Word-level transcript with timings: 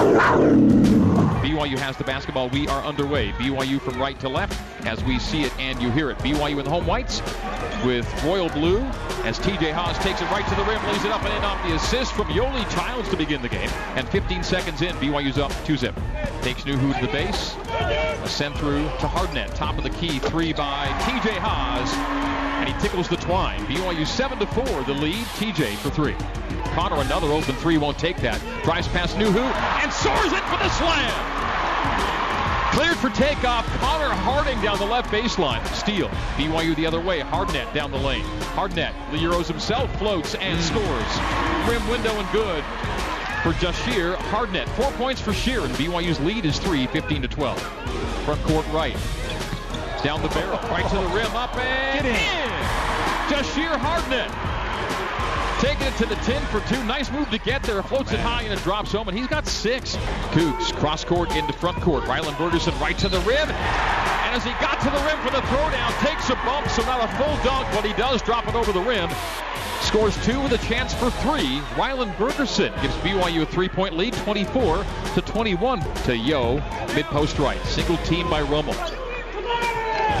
BYU 0.00 1.78
has 1.78 1.96
the 1.96 2.04
basketball. 2.04 2.48
We 2.48 2.66
are 2.68 2.82
underway. 2.82 3.32
BYU 3.32 3.80
from 3.80 4.00
right 4.00 4.18
to 4.20 4.28
left 4.28 4.58
as 4.86 5.02
we 5.04 5.18
see 5.18 5.42
it 5.42 5.52
and 5.58 5.80
you 5.80 5.90
hear 5.90 6.10
it. 6.10 6.18
BYU 6.18 6.58
in 6.58 6.64
the 6.64 6.70
home 6.70 6.86
whites 6.86 7.20
with 7.84 8.06
royal 8.24 8.48
blue 8.48 8.78
as 9.24 9.38
TJ 9.38 9.72
Haws 9.72 9.98
takes 9.98 10.22
it 10.22 10.30
right 10.30 10.46
to 10.48 10.54
the 10.54 10.64
rim, 10.64 10.82
lays 10.86 11.04
it 11.04 11.10
up 11.10 11.22
and 11.22 11.34
in 11.34 11.44
off 11.44 11.62
the 11.68 11.74
assist 11.74 12.12
from 12.12 12.28
Yoeli 12.28 12.68
Childs 12.74 13.10
to 13.10 13.16
begin 13.16 13.42
the 13.42 13.48
game. 13.48 13.68
And 13.94 14.08
15 14.08 14.42
seconds 14.42 14.80
in, 14.80 14.94
BYU's 14.96 15.38
up 15.38 15.52
2 15.64 15.76
zip. 15.76 15.94
Takes 16.40 16.64
Nuhu 16.64 16.94
to 16.98 17.06
the 17.06 17.12
base. 17.12 17.54
A 17.68 18.28
send 18.28 18.54
through 18.56 18.84
to 18.84 19.06
Hardnett. 19.06 19.54
Top 19.54 19.76
of 19.76 19.84
the 19.84 19.90
key, 19.90 20.18
three 20.18 20.54
by 20.54 20.86
TJ 21.02 21.36
Haws. 21.38 21.92
And 22.60 22.68
he 22.68 22.80
tickles 22.80 23.08
the 23.08 23.16
twine. 23.16 23.60
BYU 23.66 24.06
7 24.06 24.38
to 24.38 24.46
4, 24.46 24.64
the 24.84 24.94
lead. 24.94 25.26
TJ 25.36 25.76
for 25.76 25.90
three. 25.90 26.16
Connor 26.74 27.00
another 27.00 27.28
open 27.28 27.54
three, 27.56 27.78
won't 27.78 27.98
take 27.98 28.16
that. 28.18 28.40
Drives 28.64 28.88
past 28.88 29.16
Nuhu 29.16 29.42
and 29.82 29.92
soars 29.92 30.32
in 30.32 30.44
for 30.48 30.58
the 30.58 30.68
slam. 30.70 31.40
Cleared 32.72 32.96
for 32.98 33.10
takeoff. 33.10 33.66
Connor 33.78 34.14
Harding 34.14 34.60
down 34.62 34.78
the 34.78 34.84
left 34.84 35.10
baseline. 35.10 35.64
Steal. 35.74 36.08
BYU 36.36 36.76
the 36.76 36.86
other 36.86 37.00
way. 37.00 37.20
Hardnett 37.20 37.72
down 37.74 37.90
the 37.90 37.98
lane. 37.98 38.24
Hardnett. 38.54 38.92
The 39.10 39.16
Euros 39.16 39.46
himself 39.46 39.94
floats 39.98 40.34
and 40.36 40.58
hmm. 40.58 40.64
scores. 40.64 41.68
Rim 41.68 41.86
window 41.88 42.12
and 42.12 42.30
good 42.30 42.62
for 43.42 43.52
Jahshire 43.54 44.14
Hardnett. 44.16 44.68
Four 44.70 44.92
points 44.92 45.20
for 45.20 45.32
Sheer, 45.32 45.64
and 45.64 45.74
BYU's 45.74 46.20
lead 46.20 46.44
is 46.44 46.58
three, 46.58 46.86
15 46.86 47.22
to 47.22 47.28
12. 47.28 47.60
Front 48.24 48.42
court 48.44 48.66
right. 48.68 48.96
Down 50.04 50.22
the 50.22 50.28
barrel. 50.28 50.58
Right 50.70 50.88
to 50.88 50.94
the 50.94 51.14
rim. 51.14 51.34
Up 51.34 51.56
and 51.56 52.04
Get 52.04 52.06
in. 52.06 52.14
in. 52.14 52.50
Jahshire 53.30 53.78
Hardnett. 53.78 54.59
Taking 55.60 55.86
it 55.88 55.96
to 55.98 56.06
the 56.06 56.14
10 56.16 56.40
for 56.46 56.66
two. 56.68 56.82
Nice 56.84 57.10
move 57.10 57.28
to 57.28 57.38
get 57.38 57.62
there. 57.62 57.82
Floats 57.82 58.12
it 58.12 58.20
high 58.20 58.42
and 58.42 58.52
it 58.52 58.62
drops 58.62 58.92
home, 58.92 59.08
and 59.08 59.18
he's 59.18 59.26
got 59.26 59.46
six. 59.46 59.96
Cougs 60.32 60.72
cross 60.74 61.04
court 61.04 61.36
into 61.36 61.52
front 61.52 61.78
court. 61.82 62.02
Rylan 62.04 62.32
Bergersen 62.36 62.78
right 62.80 62.96
to 62.96 63.10
the 63.10 63.20
rim. 63.20 63.46
And 63.46 64.34
as 64.34 64.42
he 64.42 64.52
got 64.52 64.80
to 64.80 64.88
the 64.88 65.04
rim 65.04 65.18
for 65.18 65.30
the 65.30 65.42
throwdown, 65.48 65.90
takes 66.00 66.30
a 66.30 66.34
bump, 66.46 66.66
so 66.68 66.82
not 66.84 67.04
a 67.04 67.08
full 67.16 67.36
dunk, 67.44 67.68
but 67.74 67.84
he 67.84 67.92
does 67.92 68.22
drop 68.22 68.48
it 68.48 68.54
over 68.54 68.72
the 68.72 68.80
rim. 68.80 69.10
Scores 69.82 70.16
two 70.24 70.40
with 70.40 70.52
a 70.52 70.58
chance 70.66 70.94
for 70.94 71.10
three. 71.10 71.60
Rylan 71.74 72.14
Bergersen 72.16 72.72
gives 72.80 72.94
BYU 72.96 73.42
a 73.42 73.46
three-point 73.46 73.94
lead, 73.96 74.14
24 74.14 74.86
to 75.14 75.20
21 75.20 75.80
to 76.04 76.16
Yo, 76.16 76.54
mid-post 76.94 77.38
right. 77.38 77.60
Single 77.64 77.98
team 77.98 78.30
by 78.30 78.40
Rummel. 78.40 78.74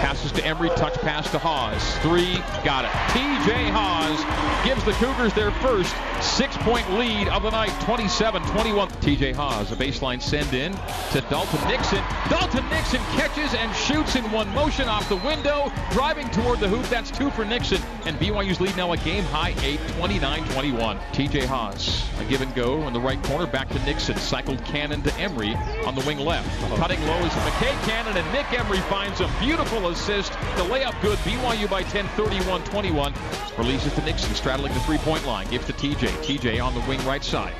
Passes 0.00 0.32
to 0.32 0.44
Emery, 0.44 0.70
touch 0.70 0.94
pass 0.94 1.30
to 1.30 1.38
Haws. 1.38 1.94
Three, 1.98 2.36
got 2.64 2.86
it. 2.86 2.90
TJ 3.12 3.70
Haws 3.70 4.18
gives 4.66 4.82
the 4.84 4.92
Cougars 4.92 5.34
their 5.34 5.50
first 5.60 5.94
six-point 6.22 6.90
lead 6.94 7.28
of 7.28 7.42
the 7.42 7.50
night, 7.50 7.70
27-21. 7.84 8.88
TJ 9.02 9.34
Haws, 9.34 9.70
a 9.72 9.76
baseline 9.76 10.20
send 10.20 10.54
in 10.54 10.72
to 11.12 11.20
Dalton 11.28 11.68
Nixon. 11.68 12.02
Dalton 12.30 12.66
Nixon 12.70 13.00
catches 13.12 13.54
and 13.54 13.74
shoots 13.76 14.16
in 14.16 14.24
one 14.32 14.48
motion 14.54 14.88
off 14.88 15.06
the 15.10 15.16
window, 15.16 15.70
driving 15.90 16.28
toward 16.30 16.60
the 16.60 16.68
hoop. 16.68 16.84
That's 16.86 17.10
two 17.10 17.30
for 17.30 17.44
Nixon, 17.44 17.82
and 18.06 18.16
BYU's 18.16 18.60
lead 18.60 18.76
now 18.78 18.92
a 18.92 18.96
game 18.96 19.24
high 19.24 19.54
eight, 19.62 19.80
29-21. 19.98 20.98
TJ 21.12 21.44
Haws, 21.44 22.08
a 22.18 22.24
give 22.24 22.40
and 22.40 22.54
go 22.54 22.86
in 22.86 22.94
the 22.94 23.00
right 23.00 23.22
corner, 23.24 23.46
back 23.46 23.68
to 23.68 23.78
Nixon. 23.84 24.16
Cycled 24.16 24.64
Cannon 24.64 25.02
to 25.02 25.14
Emery 25.16 25.54
on 25.84 25.94
the 25.94 26.04
wing 26.06 26.18
left. 26.18 26.48
Cutting 26.76 27.04
low 27.06 27.18
is 27.18 27.32
McKay 27.32 27.86
Cannon, 27.86 28.16
and 28.16 28.32
Nick 28.32 28.50
Emery 28.58 28.80
finds 28.88 29.18
him. 29.18 29.30
Beautiful 29.40 29.89
assist. 29.90 30.32
The 30.32 30.64
layup 30.64 31.00
good. 31.02 31.18
BYU 31.18 31.68
by 31.68 31.82
10, 31.82 32.06
31-21. 32.08 33.58
Releases 33.58 33.94
to 33.94 34.02
Nixon, 34.02 34.34
straddling 34.34 34.72
the 34.72 34.80
three-point 34.80 35.26
line. 35.26 35.48
Gives 35.48 35.66
to 35.66 35.72
TJ. 35.72 36.08
TJ 36.24 36.64
on 36.64 36.74
the 36.74 36.80
wing 36.88 37.04
right 37.04 37.22
side. 37.22 37.54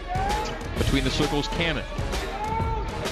Between 0.78 1.04
the 1.04 1.10
circles, 1.10 1.48
Cannon. 1.48 1.84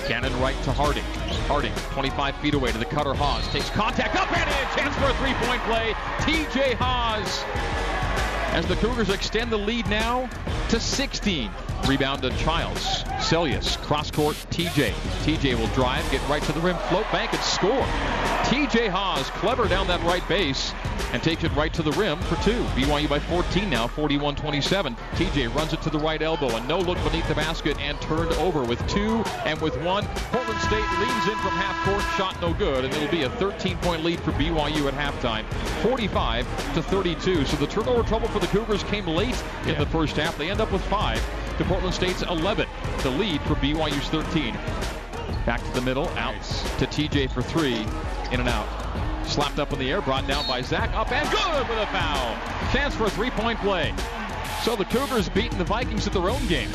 Cannon 0.06 0.32
right 0.40 0.60
to 0.62 0.72
Harding. 0.72 1.04
Harding, 1.48 1.72
25 1.92 2.36
feet 2.36 2.54
away 2.54 2.72
to 2.72 2.78
the 2.78 2.84
cutter 2.84 3.14
Haws. 3.14 3.46
Takes 3.48 3.70
contact 3.70 4.16
up 4.16 4.30
and 4.36 4.48
in. 4.48 4.78
Chance 4.78 4.94
for 4.96 5.10
a 5.10 5.14
three-point 5.14 5.62
play. 5.62 5.92
TJ 6.24 6.74
Haws. 6.74 7.44
As 8.54 8.66
the 8.66 8.76
Cougars 8.76 9.10
extend 9.10 9.52
the 9.52 9.58
lead 9.58 9.86
now 9.88 10.28
to 10.70 10.80
16. 10.80 11.50
Rebound 11.86 12.22
to 12.22 12.30
Childs. 12.38 13.04
Seljaas, 13.18 13.76
cross 13.82 14.10
court, 14.10 14.36
TJ. 14.50 14.92
TJ 15.24 15.58
will 15.58 15.66
drive, 15.68 16.08
get 16.10 16.26
right 16.28 16.42
to 16.42 16.52
the 16.52 16.60
rim, 16.60 16.76
float 16.88 17.06
bank, 17.12 17.32
and 17.32 17.42
score. 17.42 17.84
TJ 18.48 18.88
Haws, 18.88 19.28
clever 19.30 19.68
down 19.68 19.86
that 19.88 20.02
right 20.02 20.26
base, 20.28 20.72
and 21.12 21.22
takes 21.22 21.44
it 21.44 21.52
right 21.54 21.72
to 21.74 21.82
the 21.82 21.92
rim 21.92 22.18
for 22.20 22.36
two. 22.42 22.62
BYU 22.74 23.08
by 23.08 23.18
14 23.18 23.68
now, 23.68 23.86
41-27. 23.86 24.96
TJ 25.14 25.54
runs 25.54 25.72
it 25.72 25.82
to 25.82 25.90
the 25.90 25.98
right 25.98 26.22
elbow, 26.22 26.54
a 26.56 26.64
no 26.66 26.78
look 26.78 27.02
beneath 27.04 27.26
the 27.28 27.34
basket, 27.34 27.78
and 27.80 28.00
turned 28.00 28.32
over 28.34 28.62
with 28.62 28.86
two 28.88 29.22
and 29.44 29.60
with 29.60 29.76
one. 29.82 30.06
Portland 30.30 30.60
State 30.60 30.84
leans 30.98 31.24
in 31.26 31.36
from 31.38 31.52
half 31.52 31.84
court, 31.84 32.02
shot 32.16 32.40
no 32.40 32.52
good, 32.54 32.84
and 32.84 32.94
it'll 32.94 33.10
be 33.10 33.24
a 33.24 33.30
13-point 33.30 34.04
lead 34.04 34.20
for 34.20 34.32
BYU 34.32 34.88
at 34.88 34.94
halftime, 34.94 35.44
45 35.82 36.46
to 36.74 36.82
32. 36.82 37.44
So 37.46 37.56
the 37.56 37.66
turnover 37.66 38.02
trouble 38.02 38.28
for 38.28 38.38
the 38.38 38.46
Cougars 38.48 38.82
came 38.84 39.06
late 39.06 39.42
in 39.66 39.78
the 39.78 39.86
first 39.86 40.16
half. 40.16 40.36
They 40.38 40.50
end 40.50 40.60
up 40.60 40.70
with 40.72 40.84
five 40.84 41.22
to 41.58 41.64
Portland 41.64 41.94
State's 41.94 42.22
11. 42.22 42.68
The 43.02 43.10
lead 43.10 43.40
for 43.42 43.54
BYU's 43.56 44.08
13. 44.08 44.54
Back 45.44 45.62
to 45.64 45.70
the 45.72 45.80
middle, 45.80 46.08
out 46.10 46.40
to 46.78 46.86
TJ 46.86 47.32
for 47.32 47.42
three, 47.42 47.84
in 48.32 48.40
and 48.40 48.48
out. 48.48 48.68
Slapped 49.26 49.58
up 49.58 49.72
in 49.72 49.78
the 49.80 49.90
air, 49.90 50.00
brought 50.00 50.26
down 50.28 50.46
by 50.46 50.62
Zach, 50.62 50.90
up 50.94 51.10
and 51.10 51.28
good 51.30 51.68
with 51.68 51.78
a 51.78 51.86
foul. 51.86 52.36
Chance 52.72 52.94
for 52.94 53.06
a 53.06 53.10
three-point 53.10 53.58
play. 53.58 53.92
So 54.62 54.76
the 54.76 54.84
Cougars 54.84 55.28
beating 55.28 55.58
the 55.58 55.64
Vikings 55.64 56.06
at 56.06 56.12
their 56.12 56.30
own 56.30 56.46
game. 56.46 56.70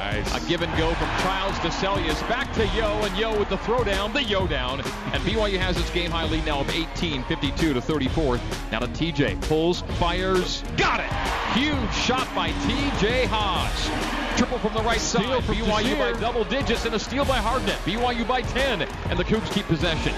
Nice. 0.00 0.34
A 0.34 0.48
give 0.48 0.62
and 0.62 0.78
go 0.78 0.94
from 0.94 1.08
Childs 1.18 1.58
to 1.58 1.68
Seljaas. 1.68 2.26
Back 2.26 2.50
to 2.54 2.66
Yo, 2.68 2.90
and 3.04 3.16
Yo 3.18 3.38
with 3.38 3.50
the 3.50 3.58
throwdown, 3.58 4.14
the 4.14 4.22
Yo 4.22 4.46
down. 4.46 4.80
And 4.80 5.22
BYU 5.22 5.58
has 5.58 5.76
its 5.76 5.90
game 5.90 6.10
high 6.10 6.24
lead 6.24 6.46
now 6.46 6.60
of 6.60 6.70
18, 6.70 7.22
52 7.24 7.74
to 7.74 7.80
34. 7.82 8.40
Now 8.72 8.78
to 8.78 8.86
TJ. 8.86 9.42
Pulls, 9.42 9.82
fires, 9.98 10.62
got 10.78 11.00
it! 11.00 11.10
Huge 11.52 11.92
shot 11.92 12.26
by 12.34 12.48
TJ 12.50 13.26
Haws. 13.26 14.38
Triple 14.38 14.58
from 14.58 14.72
the 14.72 14.80
right 14.80 14.98
Steal 14.98 15.22
side. 15.22 15.44
from 15.44 15.54
BYU 15.56 15.98
by 15.98 16.18
double 16.18 16.44
digits 16.44 16.86
and 16.86 16.94
a 16.94 16.98
steal 16.98 17.26
by 17.26 17.38
Hardnett. 17.38 17.78
BYU 17.84 18.26
by 18.26 18.40
10, 18.40 18.82
and 18.82 19.18
the 19.18 19.24
Cougs 19.24 19.52
keep 19.52 19.66
possession. 19.66 20.14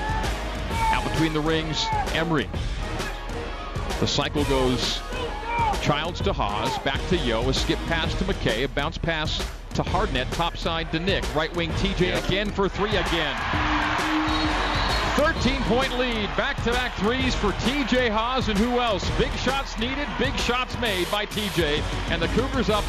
Out 0.92 1.02
between 1.10 1.32
the 1.32 1.40
rings, 1.40 1.84
Emery. 2.14 2.48
The 3.98 4.06
cycle 4.06 4.44
goes 4.44 5.00
Childs 5.82 6.20
to 6.20 6.32
Haws, 6.32 6.78
back 6.84 7.00
to 7.08 7.16
Yo, 7.16 7.48
a 7.48 7.52
skip 7.52 7.80
pass 7.86 8.14
to 8.14 8.24
McKay, 8.24 8.64
a 8.64 8.68
bounce 8.68 8.96
pass 8.96 9.44
to 9.74 9.82
Hardnett, 9.82 10.30
top 10.34 10.56
side 10.56 10.90
to 10.92 10.98
Nick, 10.98 11.24
right 11.34 11.54
wing 11.56 11.70
TJ 11.72 12.08
Yep. 12.08 12.24
again 12.28 12.50
for 12.50 12.68
three 12.68 12.96
again. 12.96 13.36
13 15.16 15.60
point 15.64 15.98
lead, 15.98 16.26
back 16.36 16.56
to 16.64 16.72
back 16.72 16.94
threes 16.96 17.34
for 17.34 17.52
TJ 17.52 18.08
Haws 18.10 18.48
and 18.48 18.58
who 18.58 18.80
else? 18.80 19.08
Big 19.18 19.30
shots 19.32 19.78
needed, 19.78 20.08
big 20.18 20.34
shots 20.36 20.78
made 20.80 21.10
by 21.10 21.26
TJ, 21.26 21.82
and 22.10 22.20
the 22.22 22.28
Cougars 22.28 22.70
up 22.70 22.82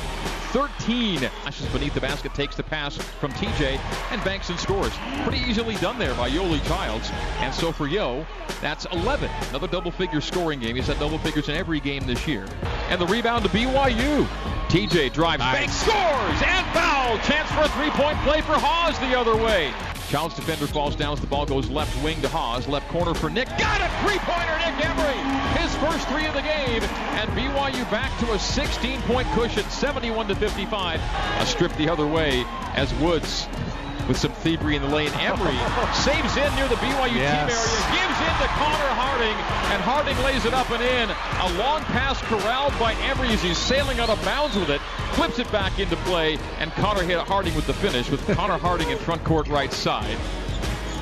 13. 0.53 1.17
Flashes 1.19 1.65
beneath 1.67 1.93
the 1.95 1.99
basket, 2.01 2.33
takes 2.33 2.55
the 2.55 2.63
pass 2.63 2.95
from 2.95 3.31
TJ, 3.33 3.79
and 4.11 4.23
banks 4.23 4.49
and 4.49 4.59
scores. 4.59 4.93
Pretty 5.23 5.39
easily 5.49 5.75
done 5.75 5.97
there 5.97 6.13
by 6.13 6.29
Yoeli 6.29 6.65
Childs. 6.67 7.09
And 7.39 7.53
so 7.53 7.71
for 7.71 7.87
Yo, 7.87 8.25
that's 8.61 8.85
11. 8.91 9.29
Another 9.49 9.67
double 9.67 9.91
figure 9.91 10.21
scoring 10.21 10.59
game. 10.59 10.75
He's 10.75 10.87
had 10.87 10.99
double 10.99 11.17
figures 11.17 11.49
in 11.49 11.55
every 11.55 11.79
game 11.79 12.05
this 12.05 12.27
year. 12.27 12.45
And 12.89 12.99
the 13.01 13.07
rebound 13.07 13.43
to 13.45 13.49
BYU. 13.49 14.27
TJ 14.69 15.13
drives, 15.13 15.39
Nice. 15.39 15.53
banks, 15.55 15.73
scores, 15.75 16.41
and 16.45 16.65
foul. 16.73 17.17
Chance 17.19 17.49
for 17.51 17.61
a 17.61 17.69
three-point 17.69 18.17
play 18.19 18.41
for 18.41 18.53
Haws 18.53 18.97
the 18.99 19.17
other 19.17 19.35
way. 19.35 19.71
Childs 20.09 20.35
defender 20.35 20.67
falls 20.67 20.95
down 20.95 21.13
as 21.13 21.19
the 21.19 21.27
ball 21.27 21.45
goes 21.45 21.69
left 21.69 21.95
wing 22.03 22.21
to 22.21 22.27
Haws. 22.29 22.67
Left 22.67 22.87
corner 22.89 23.13
for 23.13 23.29
Nick. 23.29 23.47
Got 23.57 23.81
it! 23.81 23.89
Three-pointer, 24.05 24.57
Nick 24.57 24.85
Emery. 24.85 25.17
His 25.61 25.73
first 25.77 26.07
three 26.09 26.25
of 26.25 26.33
the 26.33 26.41
game. 26.41 26.83
And 27.17 27.29
BYU 27.31 27.89
back 27.89 28.17
to 28.19 28.31
a 28.31 28.35
16-point 28.35 29.27
cushion, 29.31 29.63
71 29.69 30.27
to 30.27 30.35
55. 30.35 30.99
A 31.39 31.45
strip 31.45 31.73
the 31.77 31.89
other 31.89 32.05
way 32.07 32.43
as 32.75 32.93
Woods 32.95 33.47
with 34.07 34.17
some 34.17 34.31
thievery 34.43 34.75
in 34.75 34.81
the 34.81 34.87
lane. 34.87 35.11
Emery 35.19 35.55
saves 35.93 36.35
in 36.37 36.55
near 36.55 36.67
the 36.67 36.75
BYU 36.75 37.15
Yes. 37.15 37.53
team 37.53 37.57
area, 37.57 38.07
gives 38.07 38.19
in 38.19 38.33
to 38.41 38.47
Connor 38.59 38.93
Harding, 38.95 39.37
and 39.71 39.81
Harding 39.81 40.17
lays 40.23 40.45
it 40.45 40.53
up 40.53 40.69
and 40.71 40.83
in. 40.83 41.09
A 41.09 41.59
long 41.59 41.81
pass 41.91 42.21
corralled 42.23 42.77
by 42.79 42.93
Emery 43.05 43.29
as 43.29 43.41
he's 43.41 43.57
sailing 43.57 43.99
out 43.99 44.09
of 44.09 44.23
bounds 44.25 44.55
with 44.55 44.69
it, 44.69 44.81
flips 45.13 45.39
it 45.39 45.51
back 45.51 45.79
into 45.79 45.95
play, 45.97 46.37
and 46.59 46.71
Connor 46.73 47.03
hit 47.03 47.19
Harding 47.19 47.55
with 47.55 47.67
the 47.67 47.73
finish 47.73 48.09
with 48.09 48.25
Connor 48.35 48.57
Harding 48.57 48.89
in 48.89 48.97
front 48.97 49.23
court 49.23 49.47
right 49.47 49.71
side. 49.71 50.17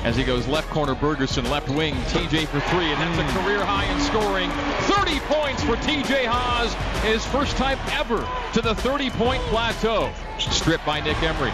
As 0.04 0.16
he 0.16 0.24
goes 0.24 0.48
left 0.48 0.68
corner, 0.70 0.96
Bergersen, 0.96 1.48
left 1.48 1.68
wing, 1.68 1.94
TJ 2.10 2.48
for 2.48 2.58
three, 2.70 2.86
and 2.86 3.00
that's 3.00 3.18
a 3.18 3.22
hmm. 3.22 3.44
career 3.44 3.64
high 3.64 3.84
in 3.84 4.00
scoring. 4.00 4.50
30 4.98 5.20
points 5.32 5.62
for 5.62 5.76
TJ 5.76 6.24
Haws, 6.26 6.74
his 7.04 7.24
first 7.26 7.56
time 7.56 7.78
ever 7.92 8.18
to 8.52 8.60
the 8.60 8.74
30-point 8.74 9.40
plateau. 9.44 10.12
Stripped 10.38 10.84
by 10.84 10.98
Nick 11.00 11.22
Emery. 11.22 11.52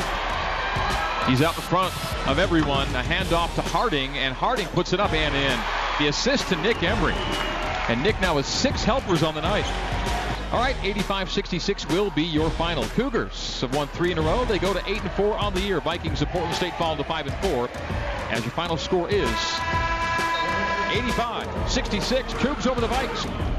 He's 1.29 1.43
out 1.43 1.57
in 1.57 1.63
front 1.63 1.93
of 2.27 2.39
everyone. 2.39 2.89
A 2.89 3.03
handoff 3.03 3.55
to 3.57 3.61
Harding, 3.61 4.17
and 4.17 4.35
Harding 4.35 4.67
puts 4.69 4.95
it 4.95 5.01
up 5.01 5.13
and 5.13 5.35
in. 5.35 5.61
The 5.99 6.09
assist 6.09 6.49
to 6.49 6.57
Nick 6.57 6.83
Emery. 6.83 7.13
And 7.89 8.03
Nick 8.03 8.19
now 8.23 8.37
has 8.37 8.47
six 8.47 8.83
helpers 8.83 9.23
on 9.23 9.35
the 9.35 9.43
night. 9.43 9.67
All 10.53 10.59
right, 10.59 10.75
85-66 10.77 11.93
will 11.93 12.09
be 12.11 12.23
your 12.23 12.49
final. 12.49 12.85
Cougars 12.85 13.61
have 13.61 13.77
won 13.77 13.89
three 13.89 14.11
in 14.11 14.17
a 14.17 14.23
row. 14.23 14.47
They 14.47 14.59
go 14.59 14.73
to 14.73 14.83
eight 14.91 15.03
and 15.03 15.11
four 15.13 15.37
on 15.37 15.53
the 15.53 15.61
year. 15.61 15.83
Vikings 15.83 16.23
of 16.23 16.29
Portland 16.29 16.55
State 16.55 16.73
fall 16.79 16.97
to 16.97 17.05
five 17.05 17.27
and 17.27 17.37
four. 17.37 17.69
As 18.31 18.43
your 18.43 18.53
final 18.53 18.79
score 18.79 19.11
is 19.11 19.29
85-66. 19.29 22.23
Cougs 22.39 22.67
over 22.67 22.81
the 22.81 22.89
Vikes. 22.89 23.58